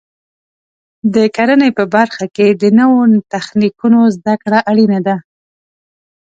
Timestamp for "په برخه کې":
1.77-2.47